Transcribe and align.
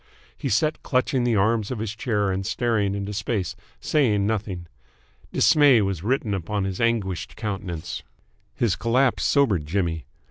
He 0.35 0.49
sat 0.49 0.81
clutching 0.81 1.25
the 1.25 1.35
arms 1.35 1.69
of 1.69 1.77
his 1.77 1.95
chair 1.95 2.31
and 2.31 2.43
staring 2.43 2.95
into 2.95 3.13
space, 3.13 3.55
saying 3.79 4.25
nothing. 4.25 4.65
Dismay 5.31 5.79
was 5.83 6.01
written 6.01 6.33
upon 6.33 6.63
his 6.63 6.81
anguished 6.81 7.35
countenance. 7.35 8.01
His 8.55 8.75
collapse 8.75 9.23
sobered 9.23 9.67
Jimmy. 9.67 10.05